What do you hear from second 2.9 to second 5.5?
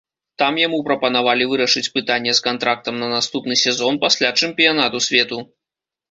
на наступны сезон пасля чэмпіянату свету.